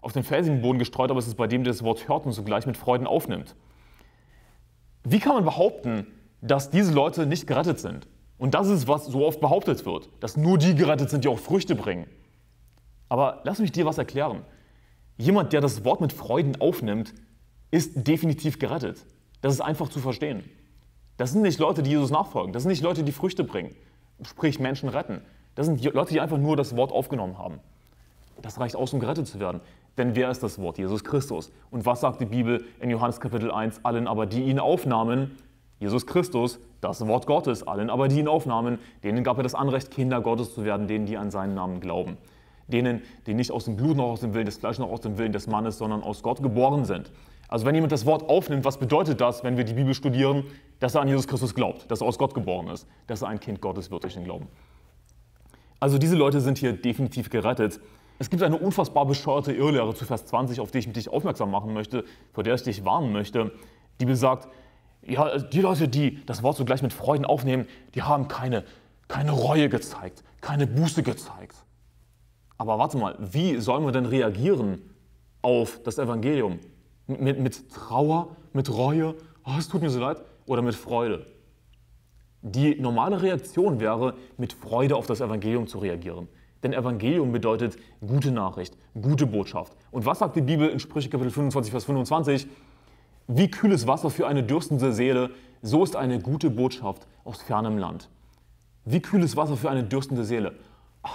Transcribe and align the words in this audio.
auf 0.00 0.12
den 0.12 0.22
felsigen 0.22 0.62
Boden 0.62 0.78
gestreut, 0.78 1.10
aber 1.10 1.18
es 1.18 1.26
ist 1.26 1.36
bei 1.36 1.46
dem, 1.46 1.64
der 1.64 1.72
das 1.72 1.84
Wort 1.84 2.08
hört 2.08 2.26
und 2.26 2.32
sogleich 2.32 2.66
mit 2.66 2.76
Freuden 2.76 3.06
aufnimmt. 3.06 3.54
Wie 5.04 5.18
kann 5.18 5.34
man 5.34 5.44
behaupten, 5.44 6.06
dass 6.40 6.70
diese 6.70 6.92
Leute 6.92 7.26
nicht 7.26 7.46
gerettet 7.46 7.80
sind? 7.80 8.06
Und 8.38 8.54
das 8.54 8.68
ist, 8.68 8.88
was 8.88 9.06
so 9.06 9.26
oft 9.26 9.40
behauptet 9.40 9.84
wird, 9.84 10.08
dass 10.20 10.36
nur 10.36 10.56
die 10.56 10.74
gerettet 10.74 11.10
sind, 11.10 11.24
die 11.24 11.28
auch 11.28 11.38
Früchte 11.38 11.74
bringen. 11.74 12.06
Aber 13.08 13.40
lass 13.44 13.58
mich 13.58 13.72
dir 13.72 13.84
was 13.84 13.98
erklären. 13.98 14.42
Jemand, 15.18 15.52
der 15.52 15.60
das 15.60 15.84
Wort 15.84 16.00
mit 16.00 16.12
Freuden 16.12 16.58
aufnimmt, 16.60 17.12
ist 17.70 18.06
definitiv 18.06 18.58
gerettet. 18.58 19.04
Das 19.42 19.52
ist 19.52 19.60
einfach 19.60 19.88
zu 19.88 20.00
verstehen. 20.00 20.44
Das 21.18 21.32
sind 21.32 21.42
nicht 21.42 21.58
Leute, 21.58 21.82
die 21.82 21.90
Jesus 21.90 22.10
nachfolgen. 22.10 22.54
Das 22.54 22.62
sind 22.62 22.70
nicht 22.70 22.82
Leute, 22.82 23.02
die 23.02 23.12
Früchte 23.12 23.44
bringen, 23.44 23.74
sprich 24.22 24.58
Menschen 24.58 24.88
retten. 24.88 25.20
Das 25.54 25.66
sind 25.66 25.84
Leute, 25.84 26.12
die 26.14 26.20
einfach 26.20 26.38
nur 26.38 26.56
das 26.56 26.76
Wort 26.76 26.92
aufgenommen 26.92 27.36
haben. 27.36 27.60
Das 28.40 28.58
reicht 28.58 28.76
aus, 28.76 28.94
um 28.94 29.00
gerettet 29.00 29.26
zu 29.26 29.38
werden. 29.38 29.60
Denn 30.00 30.16
wer 30.16 30.30
ist 30.30 30.42
das 30.42 30.58
Wort? 30.58 30.78
Jesus 30.78 31.04
Christus. 31.04 31.52
Und 31.70 31.84
was 31.84 32.00
sagt 32.00 32.22
die 32.22 32.24
Bibel 32.24 32.64
in 32.80 32.88
Johannes 32.88 33.20
Kapitel 33.20 33.50
1? 33.50 33.84
Allen 33.84 34.08
aber, 34.08 34.24
die 34.24 34.44
ihn 34.44 34.58
aufnahmen, 34.58 35.32
Jesus 35.78 36.06
Christus, 36.06 36.58
das 36.80 37.06
Wort 37.06 37.26
Gottes, 37.26 37.68
allen 37.68 37.90
aber, 37.90 38.08
die 38.08 38.18
ihn 38.18 38.26
aufnahmen, 38.26 38.78
denen 39.04 39.22
gab 39.24 39.36
er 39.36 39.42
das 39.42 39.54
Anrecht, 39.54 39.90
Kinder 39.90 40.22
Gottes 40.22 40.54
zu 40.54 40.64
werden, 40.64 40.88
denen, 40.88 41.04
die 41.04 41.18
an 41.18 41.30
seinen 41.30 41.54
Namen 41.54 41.80
glauben. 41.80 42.16
Denen, 42.66 43.02
die 43.26 43.34
nicht 43.34 43.52
aus 43.52 43.66
dem 43.66 43.76
Blut 43.76 43.98
noch 43.98 44.04
aus 44.04 44.20
dem 44.20 44.32
Willen 44.32 44.46
des 44.46 44.56
Fleisches 44.56 44.78
noch 44.78 44.88
aus 44.88 45.02
dem 45.02 45.18
Willen 45.18 45.32
des 45.32 45.46
Mannes, 45.48 45.76
sondern 45.76 46.02
aus 46.02 46.22
Gott 46.22 46.42
geboren 46.42 46.86
sind. 46.86 47.12
Also 47.48 47.66
wenn 47.66 47.74
jemand 47.74 47.92
das 47.92 48.06
Wort 48.06 48.26
aufnimmt, 48.26 48.64
was 48.64 48.78
bedeutet 48.78 49.20
das, 49.20 49.44
wenn 49.44 49.58
wir 49.58 49.64
die 49.64 49.74
Bibel 49.74 49.92
studieren? 49.92 50.44
Dass 50.78 50.94
er 50.94 51.02
an 51.02 51.08
Jesus 51.08 51.28
Christus 51.28 51.54
glaubt, 51.54 51.90
dass 51.90 52.00
er 52.00 52.06
aus 52.06 52.16
Gott 52.16 52.32
geboren 52.32 52.68
ist, 52.68 52.86
dass 53.06 53.20
er 53.20 53.28
ein 53.28 53.38
Kind 53.38 53.60
Gottes 53.60 53.90
wird 53.90 54.04
durch 54.04 54.14
den 54.14 54.24
Glauben. 54.24 54.48
Also 55.78 55.98
diese 55.98 56.16
Leute 56.16 56.40
sind 56.40 56.56
hier 56.56 56.72
definitiv 56.72 57.28
gerettet. 57.28 57.80
Es 58.20 58.28
gibt 58.28 58.42
eine 58.42 58.58
unfassbar 58.58 59.06
bescheuerte 59.06 59.50
Irrlehre 59.50 59.94
zu 59.94 60.04
Vers 60.04 60.26
20, 60.26 60.60
auf 60.60 60.70
die 60.70 60.78
ich 60.80 60.92
dich 60.92 61.08
aufmerksam 61.08 61.50
machen 61.50 61.72
möchte, 61.72 62.04
vor 62.34 62.44
der 62.44 62.54
ich 62.54 62.62
dich 62.62 62.84
warnen 62.84 63.12
möchte, 63.12 63.50
die 63.98 64.04
besagt, 64.04 64.46
ja, 65.00 65.38
die 65.38 65.62
Leute, 65.62 65.88
die 65.88 66.22
das 66.26 66.42
Wort 66.42 66.58
so 66.58 66.66
gleich 66.66 66.82
mit 66.82 66.92
Freuden 66.92 67.24
aufnehmen, 67.24 67.66
die 67.94 68.02
haben 68.02 68.28
keine, 68.28 68.64
keine 69.08 69.30
Reue 69.30 69.70
gezeigt, 69.70 70.22
keine 70.42 70.66
Buße 70.66 71.02
gezeigt. 71.02 71.56
Aber 72.58 72.78
warte 72.78 72.98
mal, 72.98 73.16
wie 73.18 73.56
sollen 73.56 73.86
wir 73.86 73.92
denn 73.92 74.04
reagieren 74.04 74.82
auf 75.40 75.80
das 75.82 75.96
Evangelium? 75.96 76.58
Mit, 77.06 77.40
mit 77.40 77.70
Trauer, 77.70 78.36
mit 78.52 78.70
Reue, 78.70 79.14
oh, 79.46 79.52
es 79.58 79.66
tut 79.70 79.80
mir 79.80 79.88
so 79.88 79.98
leid, 79.98 80.20
oder 80.44 80.60
mit 80.60 80.74
Freude? 80.74 81.24
Die 82.42 82.78
normale 82.78 83.22
Reaktion 83.22 83.80
wäre, 83.80 84.14
mit 84.36 84.52
Freude 84.52 84.96
auf 84.96 85.06
das 85.06 85.22
Evangelium 85.22 85.66
zu 85.66 85.78
reagieren. 85.78 86.28
Denn 86.62 86.72
Evangelium 86.72 87.32
bedeutet 87.32 87.76
gute 88.06 88.30
Nachricht, 88.30 88.76
gute 89.00 89.26
Botschaft. 89.26 89.74
Und 89.90 90.04
was 90.04 90.18
sagt 90.18 90.36
die 90.36 90.42
Bibel 90.42 90.68
in 90.68 90.78
Sprüche 90.78 91.08
Kapitel 91.08 91.30
25, 91.30 91.70
Vers 91.70 91.84
25? 91.84 92.46
Wie 93.28 93.50
kühles 93.50 93.86
Wasser 93.86 94.10
für 94.10 94.26
eine 94.26 94.42
dürstende 94.42 94.92
Seele, 94.92 95.30
so 95.62 95.84
ist 95.84 95.96
eine 95.96 96.18
gute 96.18 96.50
Botschaft 96.50 97.06
aus 97.24 97.42
fernem 97.42 97.78
Land. 97.78 98.10
Wie 98.84 99.00
kühles 99.00 99.36
Wasser 99.36 99.56
für 99.56 99.70
eine 99.70 99.84
dürstende 99.84 100.24
Seele. 100.24 100.56
Ah, 101.02 101.10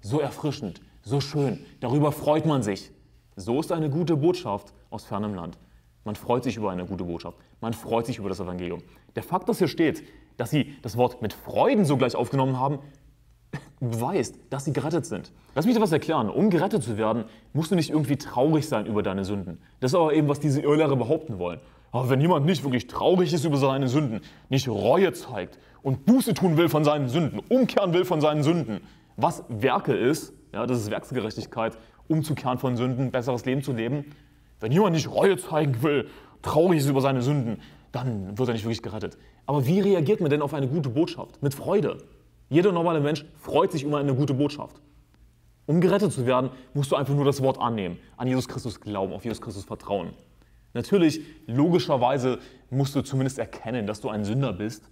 so 0.00 0.20
erfrischend, 0.20 0.80
so 1.02 1.20
schön, 1.20 1.64
darüber 1.80 2.10
freut 2.10 2.46
man 2.46 2.62
sich. 2.62 2.90
So 3.36 3.60
ist 3.60 3.70
eine 3.70 3.90
gute 3.90 4.16
Botschaft 4.16 4.72
aus 4.90 5.04
fernem 5.04 5.34
Land. 5.34 5.58
Man 6.04 6.16
freut 6.16 6.44
sich 6.44 6.56
über 6.56 6.70
eine 6.70 6.86
gute 6.86 7.04
Botschaft. 7.04 7.38
Man 7.60 7.74
freut 7.74 8.06
sich 8.06 8.18
über 8.18 8.28
das 8.28 8.40
Evangelium. 8.40 8.82
Der 9.14 9.22
Fakt, 9.22 9.48
dass 9.48 9.58
hier 9.58 9.68
steht, 9.68 10.02
dass 10.38 10.50
sie 10.50 10.74
das 10.82 10.96
Wort 10.96 11.20
mit 11.20 11.32
Freuden 11.32 11.84
sogleich 11.84 12.16
aufgenommen 12.16 12.58
haben, 12.58 12.78
beweist, 13.80 14.36
dass 14.50 14.64
sie 14.66 14.72
gerettet 14.72 15.06
sind. 15.06 15.32
Lass 15.54 15.66
mich 15.66 15.74
dir 15.74 15.80
was 15.80 15.92
erklären. 15.92 16.28
Um 16.28 16.50
gerettet 16.50 16.82
zu 16.82 16.98
werden, 16.98 17.24
musst 17.52 17.70
du 17.70 17.74
nicht 17.74 17.90
irgendwie 17.90 18.16
traurig 18.16 18.68
sein 18.68 18.86
über 18.86 19.02
deine 19.02 19.24
Sünden. 19.24 19.58
Das 19.80 19.92
ist 19.92 19.94
aber 19.94 20.12
eben, 20.12 20.28
was 20.28 20.38
diese 20.38 20.60
Irrlehrer 20.60 20.96
behaupten 20.96 21.38
wollen. 21.38 21.60
Aber 21.92 22.08
wenn 22.10 22.20
jemand 22.20 22.46
nicht 22.46 22.62
wirklich 22.62 22.86
traurig 22.86 23.32
ist 23.32 23.44
über 23.44 23.56
seine 23.56 23.88
Sünden, 23.88 24.20
nicht 24.48 24.68
Reue 24.68 25.12
zeigt 25.12 25.58
und 25.82 26.06
Buße 26.06 26.34
tun 26.34 26.56
will 26.56 26.68
von 26.68 26.84
seinen 26.84 27.08
Sünden, 27.08 27.40
umkehren 27.48 27.92
will 27.92 28.04
von 28.04 28.20
seinen 28.20 28.42
Sünden, 28.42 28.80
was 29.16 29.44
Werke 29.48 29.92
ist, 29.92 30.32
ja, 30.52 30.66
das 30.66 30.78
ist 30.78 30.90
Werksgerechtigkeit, 30.90 31.78
umzukehren 32.06 32.58
von 32.58 32.76
Sünden, 32.76 33.10
besseres 33.10 33.44
Leben 33.44 33.62
zu 33.62 33.72
leben. 33.72 34.04
Wenn 34.60 34.72
jemand 34.72 34.94
nicht 34.94 35.10
Reue 35.10 35.36
zeigen 35.36 35.82
will, 35.82 36.08
traurig 36.42 36.80
ist 36.80 36.88
über 36.88 37.00
seine 37.00 37.22
Sünden, 37.22 37.60
dann 37.92 38.38
wird 38.38 38.48
er 38.48 38.52
nicht 38.52 38.64
wirklich 38.64 38.82
gerettet. 38.82 39.16
Aber 39.46 39.66
wie 39.66 39.80
reagiert 39.80 40.20
man 40.20 40.30
denn 40.30 40.42
auf 40.42 40.54
eine 40.54 40.68
gute 40.68 40.90
Botschaft? 40.90 41.42
Mit 41.42 41.54
Freude. 41.54 41.98
Jeder 42.50 42.72
normale 42.72 43.00
Mensch 43.00 43.24
freut 43.38 43.72
sich 43.72 43.84
über 43.84 43.98
eine 43.98 44.14
gute 44.14 44.34
Botschaft. 44.34 44.76
Um 45.66 45.80
gerettet 45.80 46.12
zu 46.12 46.26
werden, 46.26 46.50
musst 46.74 46.90
du 46.90 46.96
einfach 46.96 47.14
nur 47.14 47.24
das 47.24 47.40
Wort 47.42 47.60
annehmen, 47.60 47.98
an 48.16 48.26
Jesus 48.26 48.48
Christus 48.48 48.80
glauben, 48.80 49.12
auf 49.12 49.24
Jesus 49.24 49.40
Christus 49.40 49.64
vertrauen. 49.64 50.10
Natürlich, 50.74 51.20
logischerweise 51.46 52.40
musst 52.68 52.96
du 52.96 53.02
zumindest 53.02 53.38
erkennen, 53.38 53.86
dass 53.86 54.00
du 54.00 54.08
ein 54.08 54.24
Sünder 54.24 54.52
bist. 54.52 54.90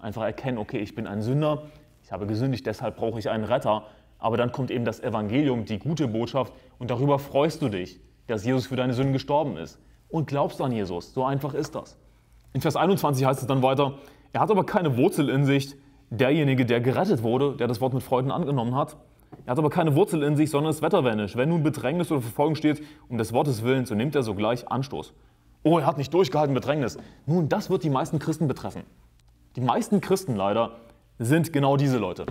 Einfach 0.00 0.22
erkennen, 0.22 0.58
okay, 0.58 0.78
ich 0.78 0.96
bin 0.96 1.06
ein 1.06 1.22
Sünder, 1.22 1.62
ich 2.02 2.10
habe 2.10 2.26
gesündigt, 2.26 2.66
deshalb 2.66 2.96
brauche 2.96 3.20
ich 3.20 3.30
einen 3.30 3.44
Retter. 3.44 3.86
Aber 4.18 4.36
dann 4.36 4.50
kommt 4.50 4.72
eben 4.72 4.84
das 4.84 4.98
Evangelium, 4.98 5.64
die 5.66 5.78
gute 5.78 6.08
Botschaft, 6.08 6.52
und 6.80 6.90
darüber 6.90 7.20
freust 7.20 7.62
du 7.62 7.68
dich, 7.68 8.00
dass 8.26 8.44
Jesus 8.44 8.66
für 8.66 8.76
deine 8.76 8.94
Sünden 8.94 9.12
gestorben 9.12 9.56
ist. 9.56 9.78
Und 10.08 10.26
glaubst 10.26 10.60
an 10.60 10.72
Jesus. 10.72 11.14
So 11.14 11.24
einfach 11.24 11.54
ist 11.54 11.76
das. 11.76 11.96
In 12.52 12.60
Vers 12.60 12.74
21 12.74 13.24
heißt 13.24 13.42
es 13.42 13.46
dann 13.46 13.62
weiter, 13.62 13.98
er 14.32 14.40
hat 14.40 14.50
aber 14.50 14.66
keine 14.66 14.96
Wurzel 14.96 15.28
in 15.28 15.44
sich, 15.44 15.76
derjenige, 16.20 16.66
der 16.66 16.80
gerettet 16.80 17.22
wurde, 17.22 17.56
der 17.56 17.68
das 17.68 17.80
Wort 17.80 17.94
mit 17.94 18.02
Freuden 18.02 18.30
angenommen 18.30 18.74
hat. 18.74 18.96
Er 19.46 19.52
hat 19.52 19.58
aber 19.58 19.70
keine 19.70 19.94
Wurzel 19.94 20.22
in 20.22 20.36
sich, 20.36 20.50
sondern 20.50 20.70
ist 20.70 20.82
wetterwendisch. 20.82 21.36
Wenn 21.36 21.48
nun 21.48 21.62
Bedrängnis 21.62 22.10
oder 22.10 22.20
Verfolgung 22.20 22.54
steht, 22.54 22.82
um 23.08 23.18
des 23.18 23.32
Wortes 23.32 23.62
willen, 23.62 23.84
so 23.84 23.94
nimmt 23.94 24.14
er 24.14 24.22
sogleich 24.22 24.68
Anstoß. 24.68 25.12
Oh, 25.64 25.78
er 25.78 25.86
hat 25.86 25.98
nicht 25.98 26.12
durchgehalten, 26.12 26.54
Bedrängnis. 26.54 26.98
Nun, 27.26 27.48
das 27.48 27.70
wird 27.70 27.84
die 27.84 27.90
meisten 27.90 28.18
Christen 28.18 28.48
betreffen. 28.48 28.82
Die 29.56 29.60
meisten 29.60 30.00
Christen 30.00 30.36
leider 30.36 30.72
sind 31.18 31.52
genau 31.52 31.76
diese 31.76 31.98
Leute, 31.98 32.26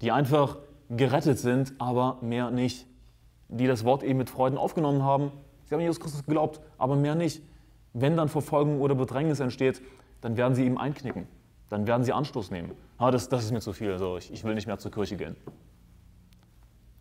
die 0.00 0.12
einfach 0.12 0.58
gerettet 0.90 1.38
sind, 1.38 1.72
aber 1.78 2.18
mehr 2.20 2.50
nicht. 2.50 2.86
Die 3.48 3.66
das 3.66 3.84
Wort 3.84 4.02
eben 4.02 4.18
mit 4.18 4.30
Freuden 4.30 4.58
aufgenommen 4.58 5.02
haben. 5.02 5.30
Sie 5.64 5.74
haben 5.74 5.80
Jesus 5.80 6.00
Christus 6.00 6.24
geglaubt, 6.24 6.60
aber 6.78 6.96
mehr 6.96 7.14
nicht. 7.14 7.42
Wenn 7.92 8.16
dann 8.16 8.28
Verfolgung 8.28 8.80
oder 8.80 8.94
Bedrängnis 8.94 9.40
entsteht, 9.40 9.80
dann 10.20 10.36
werden 10.36 10.54
sie 10.54 10.66
ihm 10.66 10.78
einknicken. 10.78 11.26
Dann 11.68 11.86
werden 11.86 12.04
sie 12.04 12.12
Anstoß 12.12 12.50
nehmen. 12.50 12.72
Ah, 12.98 13.10
das, 13.10 13.28
das 13.28 13.44
ist 13.44 13.52
mir 13.52 13.60
zu 13.60 13.72
viel, 13.72 13.92
also 13.92 14.16
ich, 14.16 14.32
ich 14.32 14.44
will 14.44 14.54
nicht 14.54 14.66
mehr 14.66 14.78
zur 14.78 14.90
Kirche 14.90 15.16
gehen. 15.16 15.36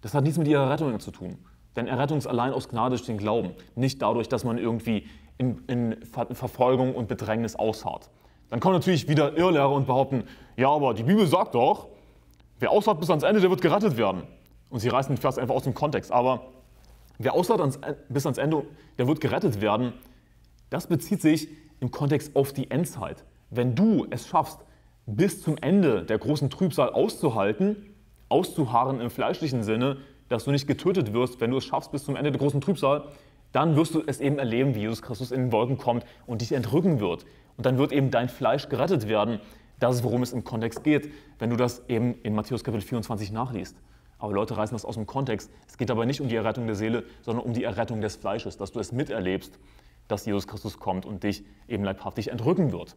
Das 0.01 0.13
hat 0.13 0.23
nichts 0.23 0.37
mit 0.37 0.47
ihrer 0.47 0.69
Rettung 0.69 0.99
zu 0.99 1.11
tun. 1.11 1.37
Denn 1.75 1.87
Errettung 1.87 2.17
ist 2.17 2.27
allein 2.27 2.53
aus 2.53 2.69
Gnade 2.69 2.95
durch 2.95 3.05
den 3.05 3.17
Glauben, 3.17 3.51
nicht 3.75 4.01
dadurch, 4.01 4.29
dass 4.29 4.43
man 4.43 4.57
irgendwie 4.57 5.07
in, 5.37 5.63
in 5.67 5.97
Verfolgung 6.05 6.93
und 6.93 7.07
Bedrängnis 7.07 7.55
ausharrt. 7.55 8.09
Dann 8.49 8.59
kommen 8.59 8.75
natürlich 8.75 9.07
wieder 9.07 9.35
Irrlehrer 9.35 9.71
und 9.71 9.87
behaupten, 9.87 10.25
ja, 10.55 10.69
aber 10.69 10.93
die 10.93 11.03
Bibel 11.03 11.25
sagt 11.25 11.55
doch, 11.55 11.87
Wer 12.63 12.71
ausharrt 12.71 13.01
bis 13.01 13.09
ans 13.09 13.23
Ende, 13.23 13.41
der 13.41 13.49
wird 13.49 13.59
gerettet 13.59 13.97
werden. 13.97 14.23
Und 14.69 14.79
sie 14.79 14.87
reißen 14.87 15.13
den 15.13 15.19
Vers 15.19 15.37
einfach 15.37 15.53
aus 15.53 15.63
dem 15.63 15.73
Kontext. 15.73 16.13
Aber 16.13 16.47
wer 17.17 17.33
ausharrt 17.33 17.77
bis 18.07 18.25
ans 18.25 18.37
Ende, 18.37 18.63
der 18.97 19.05
wird 19.05 19.19
gerettet 19.19 19.59
werden. 19.59 19.91
Das 20.69 20.87
bezieht 20.87 21.21
sich 21.21 21.49
im 21.81 21.91
Kontext 21.91 22.37
auf 22.37 22.53
die 22.53 22.71
Endzeit. 22.71 23.25
Wenn 23.55 23.75
du 23.75 24.07
es 24.09 24.27
schaffst, 24.27 24.59
bis 25.05 25.41
zum 25.41 25.57
Ende 25.61 26.03
der 26.03 26.17
großen 26.17 26.49
Trübsal 26.49 26.89
auszuhalten, 26.89 27.93
auszuharren 28.29 28.99
im 28.99 29.11
fleischlichen 29.11 29.63
Sinne, 29.63 29.97
dass 30.27 30.45
du 30.45 30.51
nicht 30.51 30.65
getötet 30.65 31.13
wirst, 31.13 31.39
wenn 31.39 31.51
du 31.51 31.57
es 31.57 31.65
schaffst 31.65 31.91
bis 31.91 32.03
zum 32.03 32.15
Ende 32.15 32.31
der 32.31 32.39
großen 32.39 32.61
Trübsal, 32.61 33.03
dann 33.51 33.75
wirst 33.75 33.93
du 33.93 34.01
es 34.07 34.19
eben 34.19 34.39
erleben, 34.39 34.73
wie 34.73 34.79
Jesus 34.79 35.03
Christus 35.03 35.31
in 35.31 35.41
den 35.41 35.51
Wolken 35.51 35.77
kommt 35.77 36.03
und 36.25 36.41
dich 36.41 36.53
entrücken 36.53 36.99
wird. 36.99 37.25
Und 37.55 37.67
dann 37.67 37.77
wird 37.77 37.91
eben 37.91 38.09
dein 38.09 38.27
Fleisch 38.27 38.69
gerettet 38.69 39.07
werden. 39.07 39.39
Das 39.79 39.97
ist, 39.97 40.03
worum 40.03 40.23
es 40.23 40.33
im 40.33 40.43
Kontext 40.43 40.83
geht, 40.83 41.11
wenn 41.37 41.51
du 41.51 41.55
das 41.55 41.83
eben 41.87 42.15
in 42.23 42.33
Matthäus 42.33 42.63
Kapitel 42.63 42.87
24 42.87 43.31
nachliest. 43.31 43.77
Aber 44.17 44.33
Leute 44.33 44.57
reißen 44.57 44.73
das 44.73 44.85
aus 44.85 44.95
dem 44.95 45.05
Kontext. 45.05 45.51
Es 45.67 45.77
geht 45.77 45.91
aber 45.91 46.07
nicht 46.07 46.21
um 46.21 46.27
die 46.27 46.35
Errettung 46.35 46.65
der 46.65 46.75
Seele, 46.75 47.03
sondern 47.21 47.45
um 47.45 47.53
die 47.53 47.63
Errettung 47.63 48.01
des 48.01 48.15
Fleisches, 48.15 48.57
dass 48.57 48.71
du 48.71 48.79
es 48.79 48.91
miterlebst, 48.91 49.59
dass 50.07 50.25
Jesus 50.25 50.47
Christus 50.47 50.79
kommt 50.79 51.05
und 51.05 51.23
dich 51.23 51.43
eben 51.67 51.83
leibhaftig 51.83 52.31
entrücken 52.31 52.71
wird. 52.71 52.95